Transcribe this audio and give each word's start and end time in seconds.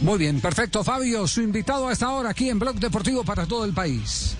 Muy 0.00 0.18
bien, 0.18 0.40
perfecto. 0.40 0.84
Fabio, 0.84 1.26
su 1.26 1.40
invitado 1.40 1.88
a 1.88 1.92
esta 1.92 2.10
hora 2.10 2.30
aquí 2.30 2.50
en 2.50 2.58
Blog 2.58 2.76
Deportivo 2.76 3.24
para 3.24 3.46
todo 3.46 3.64
el 3.64 3.72
país. 3.72 4.36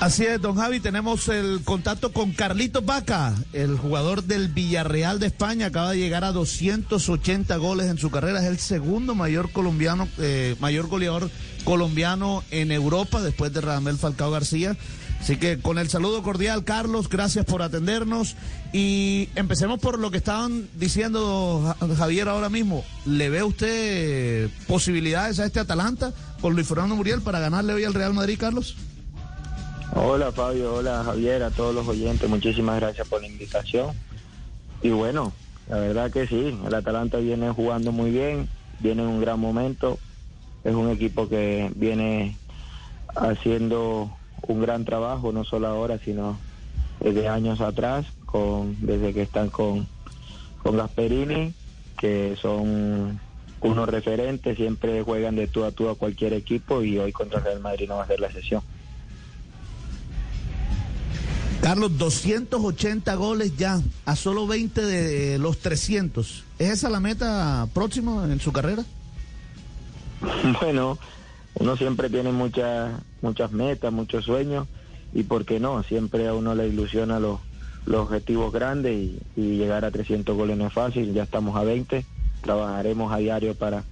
Así 0.00 0.24
es, 0.24 0.40
don 0.40 0.56
Javi, 0.56 0.80
tenemos 0.80 1.28
el 1.28 1.60
contacto 1.64 2.12
con 2.12 2.32
Carlitos 2.32 2.84
Vaca, 2.84 3.32
el 3.52 3.78
jugador 3.78 4.24
del 4.24 4.48
Villarreal 4.48 5.20
de 5.20 5.28
España, 5.28 5.66
acaba 5.66 5.92
de 5.92 5.98
llegar 5.98 6.24
a 6.24 6.32
280 6.32 7.56
goles 7.56 7.86
en 7.86 7.96
su 7.96 8.10
carrera, 8.10 8.40
es 8.40 8.46
el 8.46 8.58
segundo 8.58 9.14
mayor 9.14 9.52
colombiano, 9.52 10.08
eh, 10.18 10.56
mayor 10.58 10.88
goleador 10.88 11.30
colombiano 11.62 12.42
en 12.50 12.72
Europa 12.72 13.22
después 13.22 13.52
de 13.52 13.60
Radamel 13.60 13.96
Falcao 13.96 14.32
García. 14.32 14.76
Así 15.20 15.36
que 15.36 15.58
con 15.58 15.78
el 15.78 15.88
saludo 15.88 16.22
cordial, 16.22 16.64
Carlos, 16.64 17.08
gracias 17.08 17.46
por 17.46 17.62
atendernos. 17.62 18.36
Y 18.72 19.28
empecemos 19.36 19.78
por 19.78 19.98
lo 19.98 20.10
que 20.10 20.18
estaban 20.18 20.68
diciendo 20.74 21.74
Javier 21.96 22.28
ahora 22.28 22.50
mismo. 22.50 22.84
¿Le 23.06 23.30
ve 23.30 23.42
usted 23.42 24.50
posibilidades 24.66 25.38
a 25.40 25.46
este 25.46 25.60
Atalanta 25.60 26.12
con 26.40 26.54
Luis 26.54 26.66
Fernando 26.66 26.94
Muriel 26.94 27.22
para 27.22 27.40
ganarle 27.40 27.72
hoy 27.72 27.84
al 27.84 27.94
Real 27.94 28.12
Madrid, 28.12 28.36
Carlos? 28.38 28.76
Hola 29.96 30.32
Fabio, 30.32 30.74
hola 30.74 31.04
Javier, 31.04 31.44
a 31.44 31.50
todos 31.50 31.72
los 31.72 31.86
oyentes, 31.86 32.28
muchísimas 32.28 32.80
gracias 32.80 33.06
por 33.06 33.20
la 33.20 33.28
invitación. 33.28 33.94
Y 34.82 34.90
bueno, 34.90 35.32
la 35.68 35.78
verdad 35.78 36.10
que 36.10 36.26
sí, 36.26 36.58
el 36.66 36.74
Atalanta 36.74 37.18
viene 37.18 37.50
jugando 37.50 37.92
muy 37.92 38.10
bien, 38.10 38.48
viene 38.80 39.02
en 39.02 39.08
un 39.08 39.20
gran 39.20 39.38
momento, 39.38 39.98
es 40.64 40.74
un 40.74 40.90
equipo 40.90 41.28
que 41.28 41.70
viene 41.76 42.36
haciendo 43.14 44.10
un 44.48 44.60
gran 44.60 44.84
trabajo, 44.84 45.32
no 45.32 45.44
solo 45.44 45.66
ahora, 45.66 45.98
sino 45.98 46.38
desde 47.00 47.28
años 47.28 47.60
atrás, 47.60 48.06
con, 48.24 48.76
desde 48.80 49.12
que 49.12 49.22
están 49.22 49.50
con, 49.50 49.86
con 50.62 50.76
Gasperini, 50.76 51.54
que 51.98 52.36
son 52.40 53.20
unos 53.60 53.88
referentes, 53.88 54.56
siempre 54.56 55.02
juegan 55.02 55.36
de 55.36 55.46
tú 55.46 55.64
a 55.64 55.72
tú 55.72 55.88
a 55.88 55.94
cualquier 55.94 56.34
equipo 56.34 56.82
y 56.82 56.98
hoy 56.98 57.12
contra 57.12 57.40
Real 57.40 57.60
Madrid 57.60 57.88
no 57.88 57.96
va 57.96 58.04
a 58.04 58.06
ser 58.06 58.20
la 58.20 58.30
sesión. 58.30 58.62
Carlos, 61.62 61.96
280 61.96 63.14
goles 63.14 63.56
ya, 63.56 63.80
a 64.04 64.16
solo 64.16 64.46
20 64.46 64.82
de 64.82 65.38
los 65.38 65.58
300. 65.60 66.44
¿Es 66.58 66.68
esa 66.68 66.90
la 66.90 67.00
meta 67.00 67.66
próxima 67.72 68.24
en 68.30 68.38
su 68.40 68.52
carrera? 68.52 68.84
Bueno, 70.60 70.98
uno 71.54 71.76
siempre 71.76 72.10
tiene 72.10 72.32
muchas 72.32 73.00
muchas 73.22 73.52
metas, 73.52 73.92
muchos 73.92 74.24
sueños 74.24 74.66
y 75.12 75.22
por 75.22 75.44
qué 75.44 75.60
no, 75.60 75.82
siempre 75.82 76.26
a 76.26 76.34
uno 76.34 76.54
le 76.54 76.68
ilusiona 76.68 77.20
los, 77.20 77.40
los 77.86 78.02
objetivos 78.02 78.52
grandes 78.52 78.94
y, 79.36 79.56
llegar 79.56 79.84
a 79.84 79.90
300 79.90 80.36
goles 80.36 80.56
no 80.56 80.66
es 80.66 80.72
fácil, 80.72 81.14
ya 81.14 81.22
estamos 81.22 81.56
a 81.56 81.64
20, 81.64 82.04
trabajaremos 82.42 83.12
a 83.12 83.18
diario 83.18 83.54
para 83.54 83.84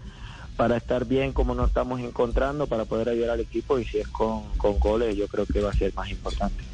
para 0.56 0.76
estar 0.76 1.06
bien 1.06 1.32
como 1.32 1.54
nos 1.54 1.68
estamos 1.68 2.00
encontrando, 2.00 2.66
para 2.66 2.84
poder 2.84 3.08
ayudar 3.08 3.30
al 3.30 3.40
equipo 3.40 3.78
y 3.78 3.86
si 3.86 3.98
es 3.98 4.08
con, 4.08 4.42
con 4.58 4.78
goles 4.78 5.16
yo 5.16 5.26
creo 5.26 5.46
que 5.46 5.62
va 5.62 5.70
a 5.70 5.74
ser 5.74 5.94
más 5.94 6.10
importante. 6.10 6.71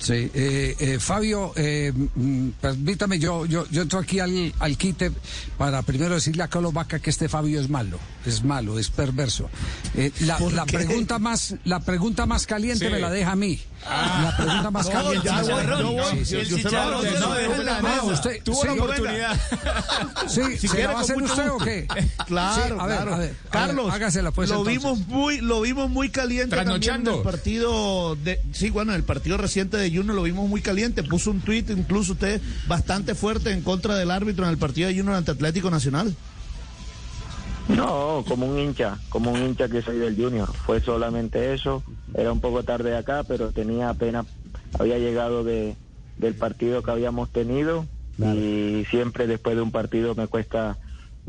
Sí, 0.00 0.30
eh, 0.34 0.76
eh, 0.78 0.98
Fabio, 1.00 1.52
eh, 1.56 1.92
mm, 1.94 2.48
permítame, 2.60 3.18
yo, 3.18 3.46
yo, 3.46 3.66
yo 3.70 3.82
entro 3.82 3.98
aquí 3.98 4.20
al, 4.20 4.52
al 4.58 4.76
quite 4.76 5.10
para 5.56 5.82
primero 5.82 6.14
decirle 6.14 6.42
a 6.42 6.48
Carlos 6.48 6.72
Vaca 6.72 6.98
que 7.00 7.10
este 7.10 7.28
Fabio 7.28 7.60
es 7.60 7.68
malo, 7.68 7.98
es 8.24 8.44
malo, 8.44 8.78
es 8.78 8.90
perverso. 8.90 9.48
Eh, 9.96 10.12
la, 10.20 10.38
la 10.52 10.66
pregunta 10.66 11.18
más, 11.18 11.54
la 11.64 11.80
pregunta 11.80 12.26
más 12.26 12.46
caliente 12.46 12.86
Sí. 12.86 12.92
me 12.92 12.98
la 13.00 13.10
deja 13.10 13.32
a 13.32 13.36
mí. 13.36 13.60
Ah. 13.86 14.20
La 14.24 14.36
pregunta 14.36 14.70
más 14.70 14.86
No, 14.86 14.92
caliente. 14.92 15.26
ya, 15.26 15.42
me 15.42 15.64
la 15.64 16.10
Sí, 16.10 16.24
sí, 16.24 16.34
el 16.36 16.62
la 17.64 17.76
sí, 17.78 17.82
mesa. 17.84 18.02
usted- 18.04 18.42
Tuvo 18.42 18.60
sí, 18.62 18.66
la 18.66 18.72
oportunidad. 18.74 19.40
Sí, 20.28 20.42
Si 20.58 20.68
¿se 20.68 20.68
quiere, 20.68 20.82
la 20.84 20.88
va 20.88 20.92
a 20.92 20.94
con 20.94 21.02
hacer 21.04 21.16
mucho 21.18 21.32
usted 21.32 21.50
o 21.50 21.58
qué? 21.58 21.86
Claro, 22.26 22.64
Sí, 22.76 22.80
a 22.80 22.86
ver, 22.86 22.96
claro. 22.96 23.14
a 23.14 23.18
ver, 23.18 23.36
Carlos, 23.50 23.92
hágasela 23.92 24.30
pues 24.32 24.48
lo 24.50 24.56
entonces. 24.58 24.82
vimos 24.82 24.98
muy, 25.08 25.40
lo 25.40 25.60
vimos 25.60 25.88
muy 25.90 26.10
caliente 26.10 26.54
también 26.56 26.74
en 26.76 26.80
Trasnochando. 26.80 27.16
el 27.18 27.22
partido 27.22 28.16
de, 28.16 28.40
sí, 28.52 28.70
bueno, 28.70 28.92
en 28.92 28.96
el 28.96 29.04
partido 29.04 29.36
reciente 29.36 29.67
de 29.76 29.90
Junior 29.90 30.14
lo 30.14 30.22
vimos 30.22 30.48
muy 30.48 30.62
caliente. 30.62 31.02
Puso 31.02 31.30
un 31.30 31.40
tuit, 31.40 31.68
incluso 31.70 32.12
usted, 32.12 32.40
bastante 32.66 33.14
fuerte 33.14 33.52
en 33.52 33.62
contra 33.62 33.96
del 33.96 34.10
árbitro 34.10 34.44
en 34.44 34.50
el 34.50 34.58
partido 34.58 34.88
de 34.88 34.96
Junior 34.96 35.16
ante 35.16 35.32
Atlético 35.32 35.70
Nacional. 35.70 36.16
No, 37.68 38.24
como 38.26 38.46
un 38.46 38.58
hincha, 38.58 38.98
como 39.10 39.30
un 39.30 39.42
hincha 39.42 39.68
que 39.68 39.82
soy 39.82 39.98
del 39.98 40.16
Junior. 40.16 40.50
Fue 40.64 40.80
solamente 40.80 41.52
eso. 41.52 41.82
Era 42.14 42.32
un 42.32 42.40
poco 42.40 42.62
tarde 42.62 42.96
acá, 42.96 43.24
pero 43.24 43.52
tenía 43.52 43.90
apenas, 43.90 44.26
había 44.78 44.98
llegado 44.98 45.44
de, 45.44 45.76
del 46.16 46.34
partido 46.34 46.82
que 46.82 46.90
habíamos 46.90 47.30
tenido 47.30 47.86
y 48.18 48.84
siempre 48.90 49.28
después 49.28 49.54
de 49.54 49.62
un 49.62 49.70
partido 49.70 50.14
me 50.16 50.26
cuesta, 50.26 50.76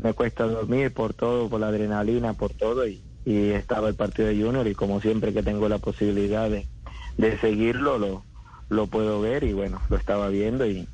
me 0.02 0.12
cuesta 0.12 0.44
dormir 0.44 0.92
por 0.92 1.14
todo, 1.14 1.48
por 1.48 1.60
la 1.60 1.68
adrenalina, 1.68 2.32
por 2.34 2.52
todo 2.52 2.86
y, 2.86 3.00
y 3.24 3.50
estaba 3.50 3.88
el 3.88 3.94
partido 3.94 4.28
de 4.28 4.42
Junior 4.42 4.66
y 4.66 4.74
como 4.74 5.00
siempre 5.00 5.32
que 5.32 5.42
tengo 5.42 5.68
la 5.68 5.78
posibilidad 5.78 6.50
de, 6.50 6.66
de 7.16 7.38
seguirlo, 7.38 7.98
lo, 7.98 8.24
lo 8.70 8.86
puedo 8.86 9.20
ver 9.20 9.44
y 9.44 9.52
bueno, 9.52 9.80
lo 9.90 9.96
estaba 9.96 10.28
viendo 10.28 10.64
y 10.66 10.88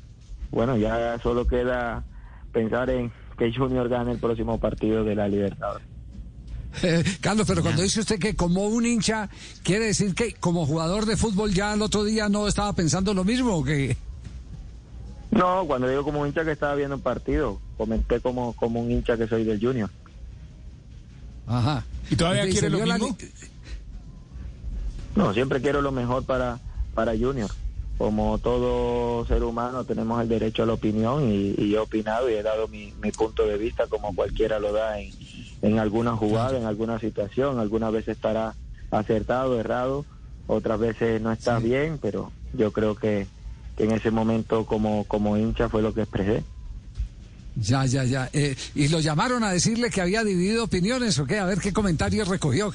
bueno, 0.51 0.75
ya 0.77 1.17
solo 1.23 1.47
queda 1.47 2.03
pensar 2.51 2.89
en 2.89 3.11
que 3.37 3.53
Junior 3.53 3.87
gane 3.87 4.11
el 4.11 4.19
próximo 4.19 4.59
partido 4.59 5.03
de 5.05 5.15
la 5.15 5.27
Libertadores. 5.29 5.87
Eh, 6.83 7.03
Carlos, 7.21 7.47
pero 7.47 7.61
cuando 7.61 7.81
dice 7.83 8.01
usted 8.01 8.19
que 8.19 8.35
como 8.35 8.65
un 8.67 8.85
hincha, 8.85 9.29
¿quiere 9.63 9.85
decir 9.85 10.13
que 10.15 10.33
como 10.33 10.65
jugador 10.65 11.05
de 11.05 11.15
fútbol 11.17 11.53
ya 11.53 11.73
el 11.73 11.81
otro 11.81 12.03
día 12.03 12.27
no 12.29 12.47
estaba 12.47 12.73
pensando 12.73 13.13
lo 13.13 13.23
mismo 13.23 13.55
o 13.55 13.63
que 13.63 13.95
No, 15.31 15.65
cuando 15.65 15.87
digo 15.87 16.03
como 16.03 16.21
un 16.21 16.27
hincha 16.27 16.43
que 16.43 16.51
estaba 16.51 16.75
viendo 16.75 16.95
un 16.95 17.01
partido, 17.01 17.59
comenté 17.77 18.19
como, 18.19 18.53
como 18.53 18.81
un 18.81 18.91
hincha 18.91 19.17
que 19.17 19.27
soy 19.27 19.43
del 19.43 19.59
Junior. 19.59 19.89
Ajá. 21.45 21.83
¿Y 22.09 22.15
todavía 22.15 22.47
quiere 22.49 22.69
lo 22.69 22.85
la 22.85 22.97
mismo? 22.97 23.15
li- 23.19 23.29
No, 25.15 25.33
siempre 25.33 25.61
quiero 25.61 25.81
lo 25.81 25.91
mejor 25.91 26.23
para, 26.25 26.59
para 26.93 27.13
Junior. 27.17 27.49
Como 27.97 28.37
todo 28.37 29.25
ser 29.25 29.43
humano 29.43 29.83
tenemos 29.83 30.21
el 30.21 30.29
derecho 30.29 30.63
a 30.63 30.65
la 30.67 30.73
opinión 30.73 31.31
y, 31.31 31.55
y 31.57 31.73
he 31.73 31.79
opinado 31.79 32.29
y 32.29 32.33
he 32.33 32.43
dado 32.43 32.67
mi, 32.67 32.93
mi 33.01 33.11
punto 33.11 33.45
de 33.47 33.57
vista 33.57 33.87
como 33.87 34.13
cualquiera 34.13 34.59
lo 34.59 34.71
da 34.71 34.99
en, 34.99 35.11
en 35.63 35.79
alguna 35.79 36.15
jugada, 36.15 36.57
en 36.57 36.65
alguna 36.65 36.99
situación. 36.99 37.59
Algunas 37.59 37.91
veces 37.91 38.17
estará 38.17 38.53
acertado, 38.91 39.59
errado, 39.59 40.05
otras 40.45 40.79
veces 40.79 41.21
no 41.21 41.31
está 41.31 41.57
bien, 41.59 41.97
pero 41.99 42.31
yo 42.53 42.71
creo 42.71 42.95
que, 42.95 43.27
que 43.75 43.85
en 43.85 43.91
ese 43.91 44.11
momento 44.11 44.65
como, 44.65 45.03
como 45.05 45.35
hincha 45.35 45.67
fue 45.67 45.81
lo 45.81 45.93
que 45.93 46.01
expresé. 46.01 46.43
Ya, 47.55 47.85
ya, 47.85 48.03
ya. 48.03 48.29
Eh, 48.33 48.55
¿Y 48.75 48.89
lo 48.89 48.99
llamaron 48.99 49.43
a 49.43 49.51
decirle 49.51 49.89
que 49.89 50.01
había 50.01 50.23
dividido 50.23 50.65
opiniones 50.65 51.17
o 51.17 51.25
qué? 51.25 51.39
A 51.39 51.45
ver 51.45 51.59
qué 51.59 51.73
comentarios 51.73 52.27
recogió. 52.27 52.71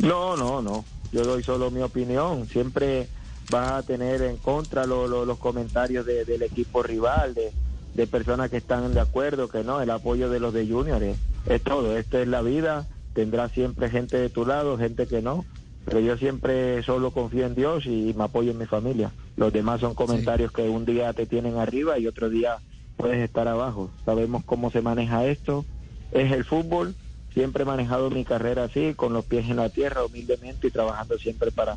No, 0.00 0.36
no, 0.36 0.60
no. 0.60 0.84
Yo 1.12 1.22
doy 1.22 1.44
solo 1.44 1.70
mi 1.70 1.80
opinión. 1.80 2.48
Siempre 2.48 3.06
vas 3.50 3.72
a 3.72 3.82
tener 3.86 4.22
en 4.22 4.36
contra 4.38 4.86
lo- 4.86 5.06
lo- 5.06 5.24
los 5.24 5.38
comentarios 5.38 6.06
de- 6.06 6.24
del 6.24 6.42
equipo 6.42 6.82
rival, 6.82 7.34
de, 7.34 7.52
de 7.94 8.06
personas 8.06 8.50
que 8.50 8.56
están 8.58 8.92
de 8.94 9.00
acuerdo, 9.00 9.48
que 9.48 9.62
no, 9.64 9.80
el 9.80 9.90
apoyo 9.90 10.28
de 10.28 10.40
los 10.40 10.52
de 10.52 10.66
Junior 10.66 11.02
es, 11.02 11.16
es 11.46 11.62
todo. 11.62 11.96
Esto 11.96 12.18
es 12.18 12.28
la 12.28 12.42
vida. 12.42 12.86
Tendrás 13.12 13.52
siempre 13.52 13.90
gente 13.90 14.16
de 14.16 14.28
tu 14.30 14.44
lado, 14.44 14.76
gente 14.78 15.06
que 15.06 15.22
no. 15.22 15.44
Pero 15.84 16.00
yo 16.00 16.16
siempre 16.16 16.82
solo 16.82 17.10
confío 17.10 17.44
en 17.46 17.54
Dios 17.54 17.84
y 17.86 18.14
me 18.16 18.24
apoyo 18.24 18.50
en 18.52 18.58
mi 18.58 18.66
familia. 18.66 19.12
Los 19.36 19.52
demás 19.52 19.80
son 19.80 19.94
comentarios 19.94 20.50
que 20.50 20.68
un 20.68 20.84
día 20.86 21.12
te 21.12 21.26
tienen 21.26 21.58
arriba 21.58 21.98
y 21.98 22.06
otro 22.06 22.30
día 22.30 22.56
puedes 22.96 23.18
estar 23.22 23.46
abajo. 23.48 23.90
Sabemos 24.04 24.42
cómo 24.46 24.70
se 24.70 24.80
maneja 24.80 25.26
esto. 25.26 25.64
Es 26.10 26.32
el 26.32 26.44
fútbol. 26.44 26.94
Siempre 27.34 27.64
he 27.64 27.66
manejado 27.66 28.10
mi 28.10 28.24
carrera 28.24 28.64
así, 28.64 28.94
con 28.94 29.12
los 29.12 29.24
pies 29.24 29.50
en 29.50 29.56
la 29.56 29.68
tierra, 29.68 30.04
humildemente 30.04 30.68
y 30.68 30.70
trabajando 30.70 31.18
siempre 31.18 31.50
para, 31.50 31.76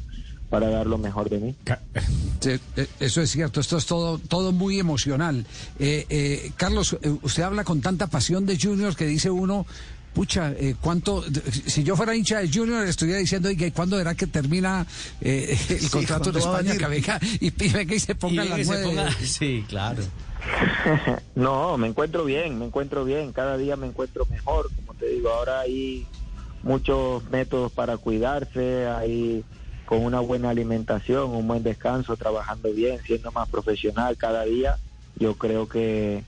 para 0.49 0.69
dar 0.69 0.87
lo 0.87 0.97
mejor 0.97 1.29
de 1.29 1.39
mí. 1.39 1.55
Sí, 2.39 2.51
eh, 2.77 2.87
eso 2.99 3.21
es 3.21 3.31
cierto, 3.31 3.59
esto 3.59 3.77
es 3.77 3.85
todo, 3.85 4.17
todo 4.19 4.51
muy 4.51 4.79
emocional. 4.79 5.45
Eh, 5.79 6.05
eh, 6.09 6.51
Carlos, 6.55 6.97
eh, 7.01 7.09
usted 7.21 7.43
habla 7.43 7.63
con 7.63 7.81
tanta 7.81 8.07
pasión 8.07 8.45
de 8.45 8.57
Junior 8.59 8.95
que 8.95 9.05
dice 9.05 9.29
uno, 9.29 9.65
pucha, 10.13 10.51
eh, 10.53 10.75
¿cuánto? 10.79 11.23
Si 11.67 11.83
yo 11.83 11.95
fuera 11.95 12.15
hincha 12.15 12.39
de 12.39 12.49
Junior, 12.51 12.87
estuviera 12.87 13.19
diciendo, 13.19 13.51
¿y 13.51 13.71
cuándo 13.71 13.99
era 13.99 14.15
que 14.15 14.27
termina 14.27 14.85
eh, 15.21 15.57
el 15.69 15.79
Sí, 15.79 15.89
contrato 15.89 16.31
de 16.31 16.39
¿cuándo 16.39 16.51
va 16.51 16.57
a 16.57 16.61
España? 16.61 16.77
Que 16.79 16.87
venga 16.87 17.19
y, 17.39 17.49
venga 17.73 17.95
y 17.95 17.99
se 17.99 18.15
ponga 18.15 18.45
Y 18.45 18.49
las 18.49 18.67
nueve. 18.67 18.85
ponga- 18.85 19.15
Sí, 19.25 19.65
claro. 19.67 20.03
no, 21.35 21.77
me 21.77 21.87
encuentro 21.87 22.23
bien, 22.25 22.57
me 22.57 22.65
encuentro 22.65 23.03
bien, 23.05 23.33
cada 23.33 23.57
día 23.57 23.75
me 23.75 23.87
encuentro 23.87 24.25
mejor, 24.29 24.69
como 24.75 24.93
te 24.93 25.07
digo, 25.09 25.29
ahora 25.29 25.59
hay 25.61 26.05
muchos 26.63 27.23
métodos 27.29 27.71
para 27.71 27.97
cuidarse, 27.97 28.87
hay 28.87 29.43
con 29.87 30.03
una 30.03 30.19
buena 30.19 30.49
alimentación, 30.49 31.31
un 31.31 31.47
buen 31.47 31.63
descanso, 31.63 32.17
trabajando 32.17 32.71
bien, 32.73 32.99
siendo 33.05 33.31
más 33.31 33.47
profesional 33.47 34.17
cada 34.17 34.43
día, 34.43 34.77
yo 35.15 35.35
creo 35.35 35.69
que 35.69 36.23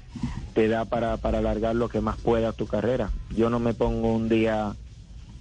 te 0.55 0.69
da 0.69 0.85
para, 0.85 1.17
para 1.17 1.39
alargar 1.39 1.75
lo 1.75 1.89
que 1.89 1.99
más 1.99 2.17
pueda 2.17 2.53
tu 2.53 2.67
carrera. 2.67 3.11
Yo 3.35 3.49
no 3.49 3.59
me 3.59 3.73
pongo 3.73 4.15
un 4.15 4.29
día 4.29 4.73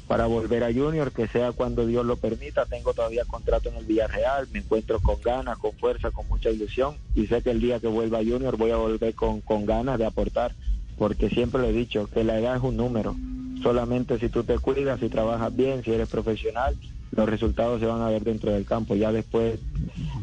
para 0.09 0.27
volver 0.27 0.65
a 0.65 0.73
Junior, 0.73 1.13
que 1.13 1.29
sea 1.29 1.53
cuando 1.53 1.87
Dios 1.87 2.05
lo 2.05 2.17
permita. 2.17 2.67
Tengo 2.67 2.93
todavía 2.93 3.25
contrato 3.25 3.69
en 3.69 3.77
el 3.77 3.85
Villarreal, 3.85 4.49
me 4.51 4.59
encuentro 4.59 4.99
con 4.99 5.23
ganas, 5.23 5.57
con 5.59 5.73
fuerza, 5.75 6.11
con 6.11 6.27
mucha 6.27 6.51
ilusión 6.51 6.97
y 7.15 7.29
sé 7.29 7.41
que 7.43 7.53
el 7.53 7.61
día 7.61 7.79
que 7.79 7.87
vuelva 7.87 8.19
a 8.19 8.25
Junior 8.25 8.57
voy 8.57 8.73
a 8.73 8.77
volver 8.77 9.15
con, 9.15 9.43
con 9.43 9.65
ganas 9.65 9.97
de 9.97 10.07
aportar, 10.07 10.57
porque 10.99 11.31
siempre 11.31 11.61
lo 11.61 11.69
he 11.69 11.73
dicho, 11.73 12.09
que 12.13 12.25
la 12.25 12.41
edad 12.41 12.57
es 12.57 12.63
un 12.65 12.77
número. 12.77 13.15
solamente 13.63 14.19
si 14.19 14.29
tú 14.29 14.43
te 14.43 14.59
cuidas, 14.59 14.99
si 14.99 15.09
trabajas 15.09 15.55
bien, 15.55 15.85
si 15.85 15.93
eres 15.93 16.09
profesional, 16.09 16.75
los 17.19 17.29
resultados 17.29 17.81
se 17.81 17.87
van 17.87 18.01
a 18.01 18.11
ver 18.11 18.23
dentro 18.23 18.53
del 18.53 18.65
campo. 18.65 18.95
Ya 18.95 19.11
después 19.11 19.59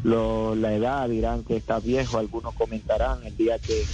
lo, 0.02 0.54
la 0.54 0.74
edad 0.74 1.06
dirán 1.10 1.44
que 1.44 1.56
estás 1.56 1.84
viejo, 1.84 2.16
algunos 2.16 2.54
comentarán 2.54 3.18
el 3.26 3.36
día 3.36 3.58
que, 3.58 3.84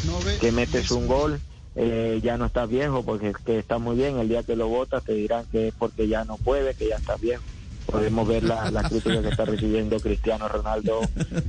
que 0.40 0.52
metes 0.52 0.92
un 0.92 1.08
gol. 1.08 1.40
Eh, 1.74 2.20
ya 2.22 2.36
no 2.36 2.46
estás 2.46 2.68
viejo 2.68 3.02
porque 3.02 3.32
que 3.44 3.58
está 3.58 3.78
muy 3.78 3.96
bien, 3.96 4.18
el 4.18 4.28
día 4.28 4.42
que 4.42 4.54
lo 4.54 4.68
votas 4.68 5.02
te 5.02 5.14
dirán 5.14 5.46
que 5.50 5.68
es 5.68 5.74
porque 5.74 6.06
ya 6.06 6.24
no 6.24 6.36
puede, 6.36 6.74
que 6.74 6.88
ya 6.90 6.96
estás 6.96 7.20
viejo. 7.20 7.42
Podemos 7.86 8.28
ver 8.28 8.44
la, 8.44 8.70
la 8.70 8.84
crítica 8.84 9.20
que 9.20 9.28
está 9.30 9.46
recibiendo 9.46 9.98
Cristiano 9.98 10.46
Ronaldo 10.46 11.00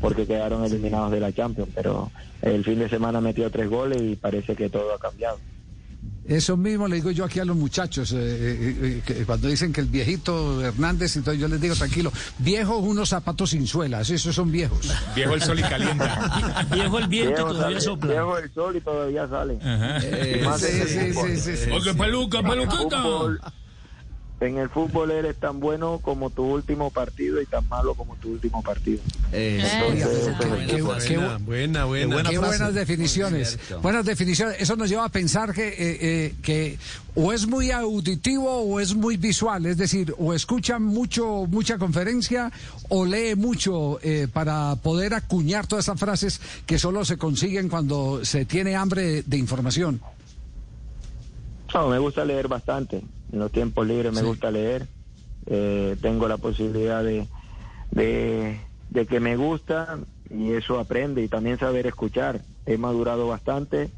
porque 0.01 0.25
quedaron 0.25 0.65
eliminados 0.65 1.11
de 1.11 1.19
la 1.19 1.31
Champions, 1.31 1.69
pero 1.75 2.09
el 2.41 2.63
fin 2.63 2.79
de 2.79 2.89
semana 2.89 3.21
metió 3.21 3.51
tres 3.51 3.69
goles 3.69 4.01
y 4.01 4.15
parece 4.15 4.55
que 4.55 4.69
todo 4.69 4.91
ha 4.95 4.97
cambiado. 4.97 5.37
Eso 6.25 6.55
mismo 6.55 6.87
le 6.87 6.95
digo 6.95 7.11
yo 7.11 7.25
aquí 7.25 7.39
a 7.39 7.45
los 7.45 7.55
muchachos, 7.57 8.13
eh, 8.13 8.17
eh, 8.17 9.01
eh, 9.05 9.23
cuando 9.25 9.49
dicen 9.49 9.73
que 9.73 9.81
el 9.81 9.87
viejito 9.87 10.61
Hernández, 10.63 11.17
entonces 11.17 11.41
yo 11.41 11.49
les 11.49 11.59
digo, 11.59 11.75
tranquilo, 11.75 12.13
viejos 12.37 12.77
unos 12.81 13.09
zapatos 13.09 13.49
sin 13.49 13.67
suelas, 13.67 14.09
esos 14.09 14.33
son 14.33 14.49
viejos. 14.49 14.89
Viejo 15.15 15.33
el 15.33 15.41
sol 15.41 15.59
y 15.59 15.63
calienta. 15.63 16.65
viejo 16.73 16.97
el 16.99 17.07
viento 17.09 17.29
Viejo, 17.35 17.49
y 17.49 17.53
todavía 17.53 17.79
sale- 17.79 17.81
sopla. 17.81 18.11
viejo 18.13 18.37
el 18.37 18.53
sol 18.53 18.75
y 18.77 18.81
todavía 18.81 19.27
sale. 19.27 19.57
Eh, 19.61 20.41
Más 20.45 20.61
sí, 20.61 20.67
sí, 20.87 21.13
sí, 21.13 21.37
sí, 21.37 21.57
sí. 21.57 21.69
Oye, 21.71 21.93
peluca, 21.93 22.41
peluquita. 22.41 22.97
En 24.43 24.57
el 24.57 24.67
fútbol 24.67 25.11
eres 25.11 25.37
tan 25.39 25.61
bueno 25.61 25.99
como 26.01 26.29
tu 26.29 26.43
último 26.43 26.91
partido 26.91 27.41
y 27.41 27.45
tan 27.45 27.65
malo 27.69 27.93
como 27.95 28.17
tu 28.17 28.31
último 28.31 28.61
partido. 28.61 28.99
Entonces, 29.31 30.35
Qué, 30.67 30.75
qué- 30.75 30.81
Buena, 30.81 31.37
buena, 31.37 31.85
buena. 31.85 32.07
buena 32.15 32.29
qué 32.29 32.37
frase. 32.39 32.57
buenas 32.57 32.73
definiciones. 32.73 33.57
Buenas 33.81 34.05
definiciones. 34.05 34.57
Eso 34.59 34.75
nos 34.75 34.89
lleva 34.89 35.05
a 35.05 35.09
pensar 35.09 35.53
que, 35.53 35.69
eh, 35.69 35.75
eh, 36.01 36.35
que 36.41 36.77
o 37.15 37.31
es 37.31 37.47
muy 37.47 37.71
auditivo 37.71 38.51
o 38.63 38.81
es 38.81 38.93
muy 38.93 39.15
visual. 39.15 39.65
Es 39.65 39.77
decir, 39.77 40.13
o 40.17 40.33
escucha 40.33 40.77
mucho, 40.77 41.45
mucha 41.47 41.77
conferencia 41.77 42.51
o 42.89 43.05
lee 43.05 43.35
mucho 43.35 43.99
eh, 44.03 44.27
para 44.31 44.75
poder 44.75 45.13
acuñar 45.13 45.67
todas 45.67 45.85
esas 45.85 45.97
frases 45.99 46.41
que 46.65 46.77
solo 46.77 47.05
se 47.05 47.17
consiguen 47.17 47.69
cuando 47.69 48.25
se 48.25 48.43
tiene 48.43 48.75
hambre 48.75 49.23
de 49.23 49.37
información. 49.37 50.01
No, 51.73 51.87
me 51.87 51.97
gusta 51.97 52.25
leer 52.25 52.47
bastante. 52.49 53.01
En 53.33 53.39
los 53.39 53.51
tiempos 53.51 53.87
libres 53.87 54.13
me 54.13 54.21
gusta 54.21 54.51
leer. 54.51 54.85
Eh, 55.47 55.97
tengo 56.01 56.27
la 56.27 56.37
posibilidad 56.37 57.03
de, 57.03 57.27
de, 57.91 58.59
de 58.91 59.05
que 59.07 59.19
me 59.19 59.35
gusta 59.35 59.99
y 60.29 60.51
eso 60.51 60.79
aprende 60.79 61.23
y 61.23 61.27
también 61.27 61.57
saber 61.57 61.87
escuchar. 61.87 62.41
He 62.67 62.77
madurado 62.77 63.27
bastante, 63.27 63.89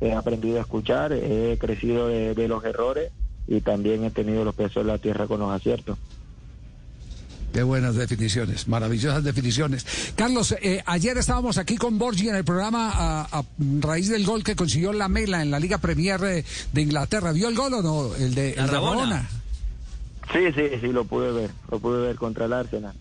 he 0.00 0.12
aprendido 0.12 0.58
a 0.58 0.62
escuchar, 0.62 1.12
he 1.12 1.58
crecido 1.58 2.06
de, 2.06 2.34
de 2.34 2.48
los 2.48 2.64
errores 2.64 3.10
y 3.48 3.60
también 3.60 4.04
he 4.04 4.10
tenido 4.10 4.44
los 4.44 4.54
pesos 4.54 4.82
en 4.82 4.86
la 4.86 4.98
tierra 4.98 5.26
con 5.26 5.40
los 5.40 5.50
aciertos. 5.50 5.98
Qué 7.54 7.62
buenas 7.62 7.94
definiciones, 7.94 8.66
maravillosas 8.66 9.22
definiciones. 9.22 9.86
Carlos, 10.16 10.56
eh, 10.60 10.82
ayer 10.86 11.16
estábamos 11.16 11.56
aquí 11.56 11.76
con 11.76 11.98
Borgi 11.98 12.28
en 12.28 12.34
el 12.34 12.42
programa 12.44 12.90
a, 12.92 13.28
a 13.30 13.44
raíz 13.80 14.08
del 14.08 14.26
gol 14.26 14.42
que 14.42 14.56
consiguió 14.56 14.92
la 14.92 15.08
Mela 15.08 15.40
en 15.40 15.52
la 15.52 15.60
Liga 15.60 15.78
Premier 15.78 16.20
eh, 16.24 16.44
de 16.72 16.82
Inglaterra. 16.82 17.30
¿Vio 17.30 17.46
el 17.48 17.54
gol 17.54 17.74
o 17.74 17.80
no? 17.82 18.12
El 18.16 18.34
de, 18.34 18.56
La 18.56 18.64
el 18.64 18.70
de 18.70 18.72
Rabona. 18.72 19.28
Sí, 20.32 20.40
sí, 20.52 20.62
sí, 20.80 20.88
lo 20.88 21.04
pude 21.04 21.30
ver, 21.30 21.50
lo 21.70 21.78
pude 21.78 22.00
ver 22.04 22.16
contra 22.16 22.46
el 22.46 22.54
Arsenal. 22.54 22.92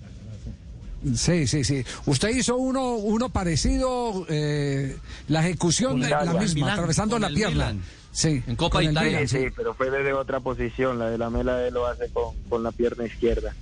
Sí, 1.16 1.48
sí, 1.48 1.64
sí. 1.64 1.84
Usted 2.06 2.30
hizo 2.30 2.56
uno, 2.56 2.94
uno 2.94 3.30
parecido, 3.30 4.24
eh, 4.30 4.96
la 5.30 5.40
ejecución 5.48 6.00
de 6.00 6.10
la 6.10 6.32
misma, 6.36 6.74
atravesando 6.74 7.18
la 7.18 7.30
pierna. 7.30 7.72
Milan. 7.72 7.82
Sí. 8.12 8.44
En 8.46 8.56
Copa 8.56 8.84
Italia. 8.84 9.02
Milan, 9.04 9.28
Sí, 9.28 9.38
sí. 9.40 9.44
sí, 9.46 9.54
pero 9.56 9.74
fue 9.74 9.90
desde 9.90 10.14
otra 10.14 10.42
posición, 10.42 11.00
la 11.00 11.10
de 11.10 11.18
la 11.18 11.32
Mela 11.32 11.66
él 11.66 11.74
lo 11.74 11.88
hace 11.88 12.08
con, 12.10 12.36
con 12.48 12.62
la 12.62 12.72
pierna 12.72 13.08
izquierda. 13.08 13.56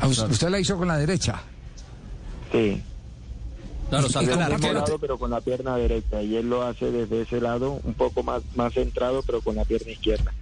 A 0.00 0.06
us- 0.08 0.18
Usted 0.18 0.48
la 0.48 0.58
hizo 0.60 0.76
con 0.76 0.88
la 0.88 0.96
derecha. 0.98 1.40
Sí, 2.52 2.82
Claro, 3.88 4.04
del 4.04 4.12
salta 4.12 4.30
¿Cómo- 4.32 4.40
la 4.42 4.48
mismo 4.48 4.56
qué 4.66 4.72
no 4.72 4.78
arquero. 4.80 4.86
lado, 4.86 4.98
pero 4.98 5.18
con 5.18 5.30
la 5.30 5.40
pierna 5.40 5.76
derecha. 5.76 6.20
Y 6.22 6.36
él 6.36 6.48
lo 6.50 6.62
hace 6.62 6.90
desde 6.90 7.22
ese 7.22 7.40
lado, 7.40 7.80
un 7.84 7.94
poco 7.94 8.22
más, 8.24 8.42
más 8.56 8.74
centrado, 8.74 9.22
pero 9.22 9.40
con 9.40 9.54
la 9.54 9.64
pierna 9.64 9.92
izquierda. 9.92 10.32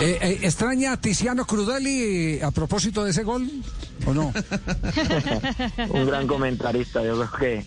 Eh, 0.00 0.18
eh, 0.22 0.38
¿Extraña 0.42 0.92
a 0.92 0.96
Tiziano 1.00 1.44
Crudeli 1.44 2.40
a 2.40 2.50
propósito 2.52 3.04
de 3.04 3.10
ese 3.10 3.24
gol 3.24 3.50
o 4.06 4.14
no? 4.14 4.32
Un 5.90 6.06
gran 6.06 6.26
comentarista, 6.28 7.02
yo 7.02 7.14
creo 7.16 7.30
que, 7.38 7.64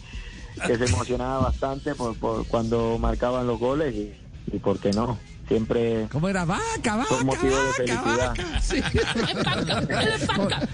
que 0.65 0.77
se 0.77 0.85
emocionaba 0.85 1.39
bastante 1.39 1.93
por, 1.93 2.15
por 2.17 2.47
cuando 2.47 2.97
marcaban 2.97 3.45
los 3.47 3.59
goles 3.59 3.93
y, 3.93 4.13
y 4.55 4.59
por 4.59 4.79
qué 4.79 4.91
no. 4.91 5.19
Siempre 5.51 6.07
¿Cómo 6.09 6.29
era? 6.29 6.45
Vaca, 6.45 6.95
vaca, 6.95 7.09
Son 7.09 7.25
motivo 7.25 7.55
de 7.57 7.61
vaca, 7.61 7.73
felicidad. 7.75 8.17
vaca. 8.29 8.61
Sí. 8.61 8.81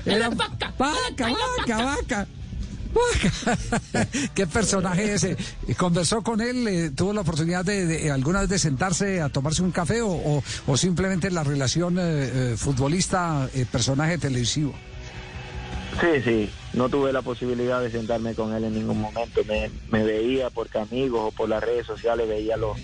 Era 0.05 0.29
vaca, 0.29 0.73
vaca, 0.77 1.27
vaca, 1.57 1.83
vaca. 1.83 2.27
Qué 4.35 4.45
personaje 4.45 5.13
ese. 5.15 5.35
¿Conversó 5.77 6.21
con 6.21 6.41
él? 6.41 6.67
eh, 6.67 6.91
¿Tuvo 6.95 7.11
la 7.11 7.21
oportunidad 7.21 7.65
de, 7.65 7.87
de- 7.87 8.11
alguna 8.11 8.41
vez 8.41 8.49
de 8.49 8.59
sentarse 8.59 9.19
a 9.19 9.29
tomarse 9.29 9.63
un 9.63 9.71
café 9.71 10.01
o, 10.03 10.09
o- 10.11 10.43
o 10.67 10.77
simplemente 10.77 11.31
la 11.31 11.43
relación 11.43 11.97
eh, 11.97 12.01
eh, 12.03 12.55
futbolista-personaje 12.55 14.19
televisivo? 14.19 14.75
Sí, 15.99 16.21
sí, 16.23 16.49
no 16.73 16.87
tuve 16.89 17.11
la 17.11 17.23
posibilidad 17.23 17.81
de 17.81 17.89
sentarme 17.89 18.35
con 18.35 18.53
él 18.53 18.63
en 18.63 18.75
ningún 18.75 19.01
momento. 19.01 19.41
Me, 19.47 19.71
me 19.89 20.03
veía 20.03 20.51
porque 20.51 20.77
amigos 20.77 21.21
o 21.29 21.31
por 21.31 21.49
las 21.49 21.63
redes 21.63 21.87
sociales, 21.87 22.27
veía 22.29 22.57
los, 22.57 22.77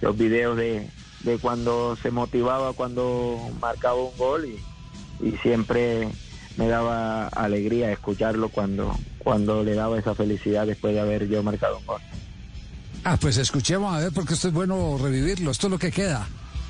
los 0.00 0.16
videos 0.16 0.56
de, 0.56 0.88
de 1.20 1.38
cuando 1.38 1.96
se 2.02 2.10
motivaba, 2.10 2.72
cuando 2.72 3.38
marcaba 3.60 3.96
un 3.96 4.16
gol 4.16 4.46
y, 4.46 5.26
y 5.26 5.32
siempre 5.38 6.08
me 6.56 6.68
daba 6.68 7.28
alegría 7.28 7.92
escucharlo 7.92 8.48
cuando, 8.48 8.94
cuando 9.18 9.62
le 9.62 9.74
daba 9.74 9.98
esa 9.98 10.14
felicidad 10.14 10.66
después 10.66 10.94
de 10.94 11.00
haber 11.00 11.28
yo 11.28 11.42
marcado 11.42 11.78
un 11.78 11.86
gol. 11.86 12.00
Ah, 13.04 13.16
pues 13.20 13.36
escuchemos 13.38 13.94
a 13.94 14.00
ver 14.00 14.12
porque 14.12 14.34
esto 14.34 14.48
es 14.48 14.54
bueno 14.54 14.98
revivirlo. 15.00 15.50
Esto 15.50 15.68
es 15.68 15.70
lo 15.70 15.78
que 15.78 15.90
queda. 15.90 16.26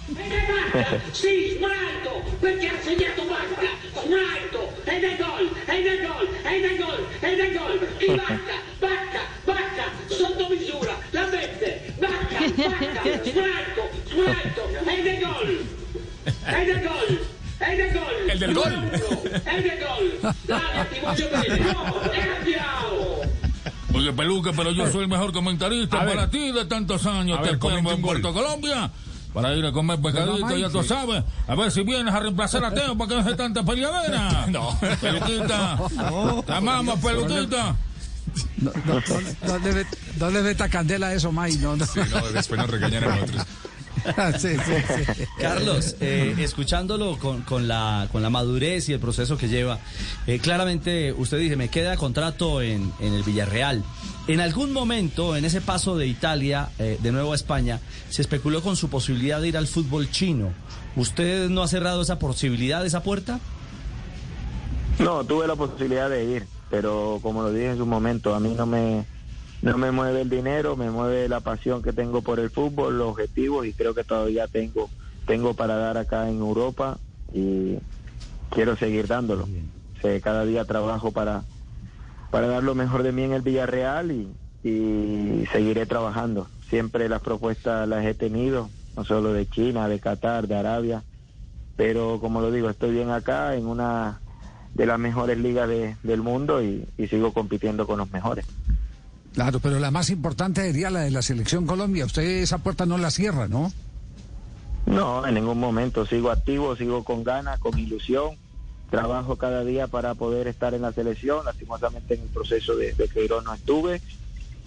Sì, 1.12 1.56
smalto, 1.56 2.22
perché 2.40 2.68
ha 2.68 2.80
segnato 2.82 3.22
Bacca, 3.24 3.70
smalto, 4.02 4.72
ed 4.84 5.02
è 5.02 5.16
gol, 5.16 5.50
ed 5.66 5.86
è 5.86 6.06
gol, 6.06 6.28
ed 6.44 6.64
è 6.64 6.76
gol, 6.76 7.06
ed 7.20 7.40
è 7.40 7.58
gol, 7.58 7.88
di 7.98 8.06
Bacca, 8.06 8.36
Bacca, 8.78 9.20
Bacca, 9.44 9.84
sotto 10.08 10.48
misura, 10.48 10.94
la 11.10 11.26
mette, 11.26 11.94
Bacca, 11.98 12.38
Bacca, 12.54 13.24
smalto, 13.30 13.97
smalto, 14.22 14.90
ed 14.90 15.06
è 15.06 15.20
gol, 15.20 15.66
ed 16.46 16.68
è 16.68 16.82
gol, 16.82 17.20
ed 17.58 17.80
è 17.80 17.92
gol, 17.92 18.30
El 18.30 18.38
del 18.38 18.52
gol. 18.54 18.90
ed 19.44 19.66
è 19.66 19.78
gol, 19.84 20.34
dai, 20.42 20.86
ti 20.92 21.00
voglio 21.00 21.28
bene, 21.28 21.72
no, 21.72 22.12
e 22.12 22.20
andiamo! 22.36 23.18
Oye, 23.94 24.12
peluca, 24.12 24.52
pero 24.52 24.70
yo 24.70 24.86
soy 24.90 25.02
el 25.02 25.08
mejor 25.08 25.32
comentarista 25.32 26.00
A 26.00 26.04
ver. 26.04 26.14
para 26.14 26.30
ti 26.30 26.52
de 26.52 26.64
tantos 26.66 27.04
años. 27.06 27.38
A 27.38 27.42
Te 27.42 27.50
ver, 27.50 27.58
pongo 27.58 27.90
en. 27.90 28.02
Puerto 28.02 28.32
Colombia 28.32 28.90
para 29.32 29.54
ir 29.54 29.64
a 29.64 29.72
comer 29.72 29.98
pescadito, 30.00 30.56
ya 30.56 30.68
tú 30.68 30.82
sí. 30.82 30.88
sabes. 30.88 31.24
A 31.46 31.54
ver 31.54 31.70
si 31.72 31.82
vienes 31.82 32.14
a 32.14 32.20
reemplazar 32.20 32.64
a 32.64 32.72
Teo 32.72 32.96
para 32.96 33.08
que 33.08 33.14
deje 33.16 33.34
tanta 33.34 33.64
peleadera. 33.64 34.46
No. 34.48 34.78
Peluquita. 35.00 35.78
Te 36.46 36.52
amamos, 36.52 37.00
peluquita. 37.00 37.76
No, 38.58 38.72
no, 38.84 38.94
no, 38.94 39.58
no 40.18 40.30
no 40.30 40.42
meta 40.42 40.68
candela 40.68 41.12
eso, 41.14 41.32
May. 41.32 41.56
No, 41.56 41.76
no. 41.76 41.86
No, 41.86 42.28
después 42.32 42.60
nos 42.60 42.70
regañan 42.70 43.04
a 43.04 43.16
nosotros. 43.16 43.46
Sí, 44.38 44.48
sí, 44.48 44.72
sí. 45.14 45.24
Carlos, 45.40 45.96
eh, 46.00 46.34
escuchándolo 46.38 47.18
con, 47.18 47.42
con 47.42 47.68
la, 47.68 48.08
con 48.12 48.22
la 48.22 48.30
madurez 48.30 48.88
y 48.88 48.92
el 48.92 49.00
proceso 49.00 49.36
que 49.36 49.48
lleva, 49.48 49.78
eh, 50.26 50.38
claramente 50.38 51.12
usted 51.12 51.38
dice, 51.38 51.56
me 51.56 51.68
queda 51.68 51.96
contrato 51.96 52.62
en, 52.62 52.92
en 53.00 53.14
el 53.14 53.22
Villarreal. 53.22 53.82
En 54.26 54.40
algún 54.40 54.72
momento, 54.72 55.36
en 55.36 55.44
ese 55.44 55.60
paso 55.60 55.96
de 55.96 56.06
Italia 56.06 56.68
eh, 56.78 56.98
de 57.00 57.12
nuevo 57.12 57.32
a 57.32 57.34
España, 57.34 57.80
se 58.10 58.22
especuló 58.22 58.62
con 58.62 58.76
su 58.76 58.90
posibilidad 58.90 59.40
de 59.40 59.48
ir 59.48 59.56
al 59.56 59.66
fútbol 59.66 60.10
chino. 60.10 60.52
¿Usted 60.96 61.48
no 61.48 61.62
ha 61.62 61.68
cerrado 61.68 62.02
esa 62.02 62.18
posibilidad, 62.18 62.84
esa 62.84 63.02
puerta? 63.02 63.40
No, 64.98 65.24
tuve 65.24 65.46
la 65.46 65.54
posibilidad 65.56 66.10
de 66.10 66.24
ir, 66.24 66.46
pero 66.70 67.20
como 67.22 67.42
lo 67.42 67.52
dije 67.52 67.70
en 67.70 67.78
su 67.78 67.86
momento, 67.86 68.34
a 68.34 68.40
mí 68.40 68.54
no 68.56 68.66
me, 68.66 69.04
no 69.62 69.76
me 69.78 69.90
mueve 69.90 70.22
el 70.22 70.30
dinero, 70.30 70.76
me 70.76 70.90
mueve 70.90 71.28
la 71.28 71.40
pasión 71.40 71.82
que 71.82 71.92
tengo 71.92 72.22
por 72.22 72.38
el 72.40 72.50
fútbol, 72.50 72.98
los 72.98 73.08
objetivos 73.08 73.66
y 73.66 73.72
creo 73.72 73.94
que 73.94 74.04
todavía 74.04 74.46
tengo, 74.46 74.90
tengo 75.26 75.54
para 75.54 75.76
dar 75.76 75.96
acá 75.98 76.28
en 76.28 76.38
Europa 76.38 76.98
y 77.32 77.78
quiero 78.50 78.76
seguir 78.76 79.06
dándolo. 79.06 79.48
Cada 80.22 80.44
día 80.44 80.64
trabajo 80.64 81.10
para, 81.10 81.42
para 82.30 82.46
dar 82.46 82.62
lo 82.62 82.74
mejor 82.74 83.02
de 83.02 83.12
mí 83.12 83.24
en 83.24 83.32
el 83.32 83.42
Villarreal 83.42 84.12
y, 84.12 84.32
y 84.62 85.46
seguiré 85.52 85.86
trabajando. 85.86 86.48
Siempre 86.70 87.08
las 87.08 87.20
propuestas 87.20 87.88
las 87.88 88.04
he 88.04 88.14
tenido, 88.14 88.70
no 88.94 89.04
solo 89.04 89.32
de 89.32 89.46
China, 89.46 89.88
de 89.88 89.98
Qatar, 89.98 90.46
de 90.46 90.54
Arabia, 90.56 91.02
pero 91.76 92.18
como 92.20 92.40
lo 92.40 92.50
digo, 92.52 92.70
estoy 92.70 92.92
bien 92.92 93.10
acá 93.10 93.54
en 93.56 93.66
una 93.66 94.20
de 94.74 94.86
las 94.86 94.98
mejores 94.98 95.38
ligas 95.38 95.68
de- 95.68 95.96
del 96.02 96.22
mundo 96.22 96.62
y, 96.62 96.86
y 96.96 97.08
sigo 97.08 97.32
compitiendo 97.32 97.86
con 97.86 97.98
los 97.98 98.10
mejores. 98.10 98.44
Claro, 99.34 99.60
pero 99.60 99.78
la 99.78 99.90
más 99.90 100.10
importante 100.10 100.62
sería 100.62 100.90
la 100.90 101.00
de 101.00 101.10
la 101.10 101.22
selección 101.22 101.66
Colombia. 101.66 102.06
Usted 102.06 102.22
esa 102.22 102.58
puerta 102.58 102.86
no 102.86 102.98
la 102.98 103.10
cierra, 103.10 103.46
¿no? 103.46 103.72
No, 104.86 105.26
en 105.26 105.34
ningún 105.34 105.60
momento. 105.60 106.06
Sigo 106.06 106.30
activo, 106.30 106.74
sigo 106.76 107.04
con 107.04 107.22
ganas, 107.22 107.58
con 107.60 107.78
ilusión. 107.78 108.36
Trabajo 108.90 109.36
cada 109.36 109.64
día 109.64 109.86
para 109.86 110.14
poder 110.14 110.48
estar 110.48 110.72
en 110.74 110.82
la 110.82 110.92
selección. 110.92 111.44
Lastimosamente 111.44 112.14
en 112.14 112.22
el 112.22 112.28
proceso 112.28 112.74
de, 112.74 112.94
de 112.94 113.08
Queiroz 113.08 113.44
no 113.44 113.54
estuve. 113.54 114.00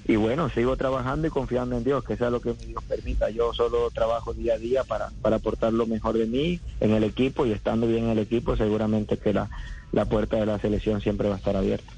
Y 0.05 0.15
bueno, 0.15 0.49
sigo 0.49 0.77
trabajando 0.77 1.27
y 1.27 1.29
confiando 1.29 1.77
en 1.77 1.83
Dios, 1.83 2.03
que 2.03 2.17
sea 2.17 2.29
lo 2.29 2.41
que 2.41 2.53
mi 2.53 2.65
Dios 2.65 2.83
permita. 2.83 3.29
Yo 3.29 3.53
solo 3.53 3.89
trabajo 3.91 4.33
día 4.33 4.55
a 4.55 4.57
día 4.57 4.83
para, 4.83 5.09
para 5.21 5.37
aportar 5.37 5.73
lo 5.73 5.85
mejor 5.85 6.17
de 6.17 6.25
mí 6.25 6.59
en 6.79 6.91
el 6.91 7.03
equipo 7.03 7.45
y 7.45 7.51
estando 7.51 7.87
bien 7.87 8.05
en 8.05 8.09
el 8.11 8.19
equipo, 8.19 8.57
seguramente 8.57 9.17
que 9.17 9.33
la, 9.33 9.49
la 9.91 10.05
puerta 10.05 10.37
de 10.37 10.45
la 10.45 10.59
selección 10.59 11.01
siempre 11.01 11.29
va 11.29 11.35
a 11.35 11.37
estar 11.37 11.55
abierta. 11.55 11.91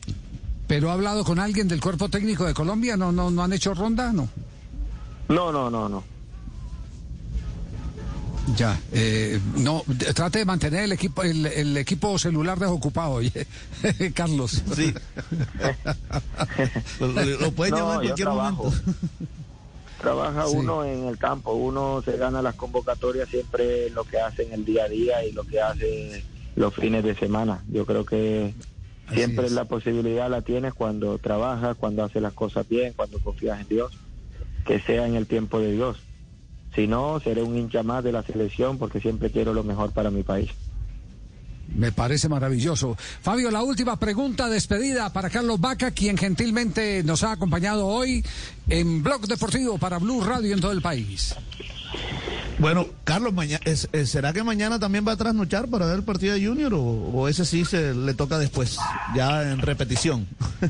¿Pero 0.73 0.89
ha 0.89 0.93
hablado 0.93 1.23
con 1.23 1.37
alguien 1.37 1.67
del 1.67 1.79
cuerpo 1.79 2.09
técnico 2.09 2.45
de 2.45 2.53
Colombia? 2.55 2.97
¿No, 2.97 3.11
no, 3.11 3.29
no 3.29 3.43
han 3.43 3.53
hecho 3.53 3.75
ronda? 3.75 4.11
No. 4.11 4.27
No, 5.29 5.51
no, 5.51 5.69
no, 5.69 5.87
no. 5.87 6.03
Ya, 8.57 8.81
eh, 8.91 9.39
no, 9.57 9.83
trate 10.15 10.39
de 10.39 10.45
mantener 10.45 10.85
el 10.85 10.91
equipo, 10.93 11.21
el, 11.21 11.45
el 11.45 11.77
equipo 11.77 12.17
celular 12.17 12.57
desocupado, 12.57 13.11
oye, 13.11 13.45
Carlos. 14.15 14.63
Sí. 14.75 14.91
lo, 16.99 17.07
lo- 17.07 17.51
puedes 17.51 17.71
No, 17.71 17.77
llamar 17.77 17.93
en 17.97 18.01
yo 18.01 18.07
cualquier 18.07 18.15
trabajo. 18.25 18.63
momento. 18.63 18.93
Trabaja 20.01 20.47
Sí. 20.47 20.55
uno 20.57 20.83
en 20.85 21.05
el 21.05 21.19
campo, 21.19 21.53
uno 21.53 22.01
se 22.03 22.17
gana 22.17 22.41
las 22.41 22.55
convocatorias 22.55 23.29
siempre 23.29 23.87
en 23.89 23.93
lo 23.93 24.05
que 24.05 24.17
hace 24.19 24.41
en 24.41 24.53
el 24.53 24.65
día 24.65 24.85
a 24.85 24.89
día 24.89 25.23
y 25.23 25.33
lo 25.33 25.43
que 25.43 25.61
hace 25.61 26.23
los 26.55 26.73
fines 26.73 27.03
de 27.03 27.13
semana. 27.13 27.63
Yo 27.69 27.85
creo 27.85 28.03
que 28.03 28.55
Así 29.13 29.23
siempre 29.23 29.45
es. 29.45 29.51
la 29.51 29.65
posibilidad 29.65 30.29
la 30.29 30.41
tienes 30.41 30.73
cuando 30.73 31.17
trabajas, 31.17 31.77
cuando 31.77 32.03
haces 32.03 32.21
las 32.21 32.33
cosas 32.33 32.67
bien, 32.67 32.93
cuando 32.93 33.19
confías 33.19 33.61
en 33.61 33.67
Dios, 33.67 33.93
que 34.65 34.79
sea 34.79 35.05
en 35.07 35.15
el 35.15 35.27
tiempo 35.27 35.59
de 35.59 35.71
Dios. 35.71 35.99
Si 36.75 36.87
no, 36.87 37.19
seré 37.19 37.43
un 37.43 37.57
hincha 37.57 37.83
más 37.83 38.03
de 38.03 38.11
la 38.11 38.23
selección 38.23 38.77
porque 38.77 38.99
siempre 38.99 39.29
quiero 39.29 39.53
lo 39.53 39.63
mejor 39.63 39.91
para 39.91 40.09
mi 40.09 40.23
país. 40.23 40.49
Me 41.75 41.91
parece 41.91 42.29
maravilloso. 42.29 42.95
Fabio, 43.21 43.49
la 43.49 43.63
última 43.63 43.97
pregunta 43.97 44.49
despedida 44.49 45.11
para 45.11 45.29
Carlos 45.29 45.59
Vaca, 45.59 45.91
quien 45.91 46.17
gentilmente 46.17 47.03
nos 47.03 47.23
ha 47.23 47.31
acompañado 47.31 47.87
hoy 47.87 48.23
en 48.69 49.01
Blog 49.01 49.27
Deportivo 49.27 49.77
para 49.77 49.97
Blue 49.97 50.21
Radio 50.21 50.53
en 50.53 50.61
todo 50.61 50.71
el 50.71 50.81
país. 50.81 51.35
Bueno, 52.59 52.85
Carlos, 53.03 53.33
maña- 53.33 53.59
es- 53.65 53.89
es- 53.91 54.09
¿será 54.11 54.31
que 54.31 54.43
mañana 54.43 54.79
también 54.79 55.05
va 55.07 55.13
a 55.13 55.17
trasnochar 55.17 55.67
para 55.67 55.85
ver 55.87 55.95
el 55.95 56.03
partido 56.03 56.33
de 56.35 56.45
Junior 56.45 56.73
o, 56.73 56.79
o 56.81 57.27
ese 57.27 57.45
sí 57.45 57.65
se 57.65 57.93
le 57.93 58.13
toca 58.13 58.37
después, 58.39 58.77
ya 59.15 59.51
en 59.51 59.59
repetición? 59.59 60.27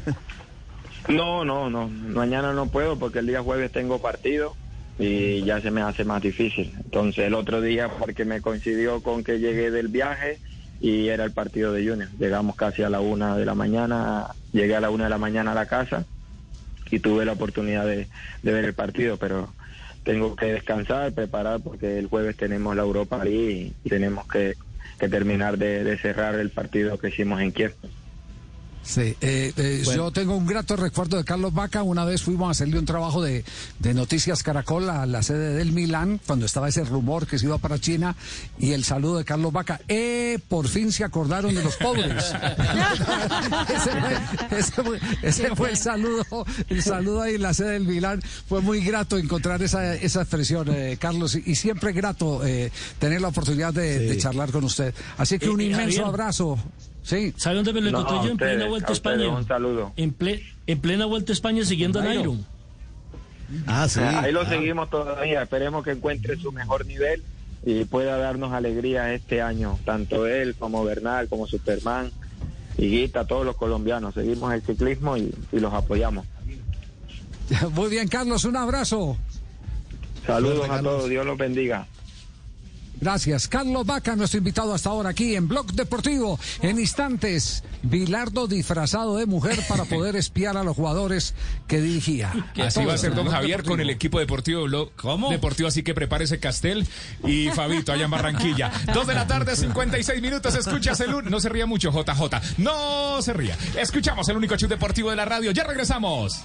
No, 1.09 1.43
no, 1.43 1.69
no. 1.69 1.89
Mañana 1.89 2.53
no 2.53 2.67
puedo 2.67 2.97
porque 2.97 3.19
el 3.19 3.27
día 3.27 3.41
jueves 3.43 3.73
tengo 3.73 3.99
partido 4.01 4.55
y 4.97 5.43
ya 5.43 5.59
se 5.59 5.69
me 5.69 5.81
hace 5.81 6.05
más 6.05 6.21
difícil. 6.21 6.71
Entonces 6.85 7.25
el 7.25 7.33
otro 7.33 7.59
día 7.59 7.89
porque 7.89 8.23
me 8.23 8.39
coincidió 8.39 9.01
con 9.03 9.21
que 9.21 9.39
llegué 9.39 9.69
del 9.69 9.89
viaje 9.89 10.39
y 10.79 11.09
era 11.09 11.25
el 11.25 11.33
partido 11.33 11.73
de 11.73 11.85
Junior. 11.85 12.07
Llegamos 12.17 12.55
casi 12.55 12.83
a 12.83 12.89
la 12.89 13.01
una 13.01 13.35
de 13.35 13.45
la 13.45 13.53
mañana, 13.53 14.27
llegué 14.53 14.77
a 14.77 14.79
la 14.79 14.91
una 14.91 15.03
de 15.03 15.09
la 15.09 15.17
mañana 15.17 15.51
a 15.51 15.55
la 15.55 15.65
casa 15.65 16.05
y 16.89 16.99
tuve 16.99 17.25
la 17.25 17.33
oportunidad 17.33 17.85
de 17.85 18.07
ver 18.41 18.63
el 18.63 18.73
partido, 18.73 19.17
pero 19.17 19.53
tengo 20.03 20.35
que 20.35 20.47
descansar, 20.47 21.11
preparar 21.13 21.61
porque 21.61 21.97
el 21.97 22.07
jueves 22.07 22.37
tenemos 22.37 22.75
la 22.75 22.83
Europa 22.83 23.23
League 23.23 23.73
y 23.83 23.89
tenemos 23.89 24.27
que, 24.27 24.55
terminar 24.97 25.57
de, 25.57 25.83
de 25.83 25.97
cerrar 25.97 26.35
el 26.35 26.49
partido 26.49 26.97
que 26.97 27.09
hicimos 27.09 27.41
en 27.41 27.51
Kiev. 27.51 27.73
Sí, 28.85 29.15
eh, 29.21 29.53
eh, 29.55 29.83
yo 29.95 30.11
tengo 30.11 30.35
un 30.35 30.45
grato 30.45 30.75
recuerdo 30.75 31.15
de 31.17 31.23
Carlos 31.23 31.53
Vaca. 31.53 31.83
Una 31.83 32.03
vez 32.03 32.21
fuimos 32.21 32.49
a 32.49 32.51
hacerle 32.51 32.77
un 32.77 32.85
trabajo 32.85 33.21
de, 33.21 33.45
de 33.79 33.93
Noticias 33.93 34.43
Caracol 34.43 34.89
a 34.89 35.05
la 35.05 35.23
sede 35.23 35.53
del 35.55 35.71
Milán, 35.71 36.19
cuando 36.27 36.45
estaba 36.45 36.67
ese 36.67 36.83
rumor 36.83 37.25
que 37.25 37.39
se 37.39 37.45
iba 37.45 37.57
para 37.59 37.79
China, 37.79 38.15
y 38.59 38.71
el 38.73 38.83
saludo 38.83 39.17
de 39.19 39.25
Carlos 39.25 39.53
Vaca. 39.53 39.79
¡Eh! 39.87 40.37
Por 40.49 40.67
fin 40.67 40.91
se 40.91 41.03
acordaron 41.05 41.55
de 41.55 41.63
los 41.63 41.75
pobres. 41.77 42.25
ese, 43.69 43.91
fue, 43.91 44.17
ese 44.59 44.83
fue- 44.83 44.99
ese 45.21 45.55
fue 45.55 45.69
el 45.71 45.77
saludo, 45.77 46.45
el 46.69 46.83
saludo 46.83 47.21
ahí 47.21 47.35
en 47.35 47.41
la 47.41 47.53
sede 47.53 47.71
del 47.71 47.85
Milán. 47.87 48.21
Fue 48.47 48.61
muy 48.61 48.83
grato 48.83 49.17
encontrar 49.17 49.61
esa, 49.63 49.95
esa 49.95 50.21
expresión, 50.21 50.67
eh, 50.69 50.97
Carlos, 50.99 51.35
y, 51.35 51.43
y 51.45 51.55
siempre 51.55 51.93
grato 51.93 52.45
eh, 52.45 52.71
tener 52.99 53.21
la 53.21 53.29
oportunidad 53.29 53.73
de, 53.73 53.99
de 53.99 54.17
charlar 54.17 54.51
con 54.51 54.63
usted. 54.65 54.93
Así 55.17 55.39
que 55.39 55.45
Eh, 55.45 55.49
un 55.49 55.61
eh, 55.61 55.65
inmenso 55.65 55.97
Javier. 56.01 56.05
abrazo. 56.05 56.59
Sí. 57.03 57.33
¿Sabe 57.37 57.57
dónde 57.57 57.73
me 57.73 57.81
lo 57.81 57.89
encontré 57.89 58.15
yo? 58.17 58.23
En 58.25 58.31
ustedes, 58.31 58.55
plena 58.55 58.69
vuelta 58.69 58.87
a 58.89 58.91
ustedes, 58.93 59.17
España. 59.19 59.37
un 59.37 59.47
saludo. 59.47 59.93
En, 59.97 60.17
ple- 60.17 60.41
en 60.67 60.79
plena 60.79 61.05
vuelta 61.05 61.31
a 61.31 61.33
España 61.33 61.65
siguiendo 61.65 61.99
a 61.99 62.03
Nairo. 62.03 62.35
Ah, 63.67 63.87
sí. 63.89 63.99
Ahí 63.99 64.31
lo 64.31 64.41
Ah. 64.41 64.49
seguimos 64.49 64.89
todavía. 64.89 65.43
Esperemos 65.43 65.83
que 65.83 65.91
encuentre 65.91 66.37
su 66.37 66.51
mejor 66.51 66.85
nivel 66.85 67.21
y 67.65 67.83
pueda 67.85 68.17
darnos 68.17 68.51
alegría 68.53 69.13
este 69.13 69.41
año, 69.41 69.77
tanto 69.85 70.25
él 70.27 70.55
como 70.57 70.83
Bernal, 70.83 71.27
como 71.27 71.45
Superman, 71.47 72.11
Higuita, 72.77 73.25
todos 73.27 73.45
los 73.45 73.55
colombianos. 73.55 74.13
Seguimos 74.15 74.51
el 74.53 74.61
ciclismo 74.63 75.15
y, 75.17 75.33
y 75.51 75.59
los 75.59 75.73
apoyamos. 75.73 76.25
Muy 77.73 77.89
bien, 77.89 78.07
Carlos, 78.07 78.45
un 78.45 78.55
abrazo. 78.57 79.17
Saludos 80.25 80.57
Suerte, 80.65 80.75
a 80.75 80.81
todos, 80.81 81.09
Dios 81.09 81.25
los 81.25 81.37
bendiga. 81.37 81.85
Gracias. 82.99 83.47
Carlos 83.47 83.85
Vaca, 83.85 84.15
nuestro 84.15 84.37
invitado 84.37 84.73
hasta 84.73 84.89
ahora 84.89 85.09
aquí 85.09 85.35
en 85.35 85.47
Blog 85.47 85.73
Deportivo. 85.73 86.39
En 86.61 86.79
instantes, 86.79 87.63
Bilardo 87.81 88.47
disfrazado 88.47 89.17
de 89.17 89.25
mujer 89.25 89.59
para 89.67 89.85
poder 89.85 90.15
espiar 90.15 90.55
a 90.57 90.63
los 90.63 90.75
jugadores 90.75 91.33
que 91.67 91.81
dirigía. 91.81 92.31
Así 92.63 92.85
va 92.85 92.93
a 92.93 92.97
ser 92.97 93.13
don 93.13 93.27
Javier 93.27 93.57
Deportivo. 93.57 93.73
con 93.73 93.79
el 93.81 93.89
equipo 93.89 94.19
deportivo 94.19 94.61
de 94.61 94.67
Blog 94.67 94.91
¿Cómo? 94.95 95.29
Deportivo, 95.29 95.67
así 95.67 95.83
que 95.83 95.93
prepárese 95.93 96.39
Castel 96.39 96.87
y 97.25 97.49
Fabito 97.55 97.91
allá 97.91 98.05
en 98.05 98.11
Barranquilla. 98.11 98.71
Dos 98.93 99.07
de 99.07 99.13
la 99.13 99.27
tarde, 99.27 99.55
56 99.55 100.21
minutos, 100.21 100.55
escuchas 100.55 100.99
el 101.01 101.13
un... 101.13 101.25
No 101.25 101.39
se 101.39 101.49
ría 101.49 101.65
mucho, 101.65 101.91
JJ. 101.91 102.59
No 102.59 103.21
se 103.21 103.33
ría. 103.33 103.57
Escuchamos 103.77 104.27
el 104.29 104.37
único 104.37 104.55
show 104.55 104.69
deportivo 104.69 105.09
de 105.09 105.15
la 105.15 105.25
radio. 105.25 105.51
Ya 105.51 105.63
regresamos. 105.63 106.41